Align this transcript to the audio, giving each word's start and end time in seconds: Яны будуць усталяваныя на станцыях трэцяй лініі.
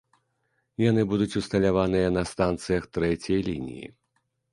Яны 0.83 1.01
будуць 1.11 1.35
усталяваныя 1.41 2.07
на 2.15 2.23
станцыях 2.31 2.83
трэцяй 2.99 3.39
лініі. 3.49 3.87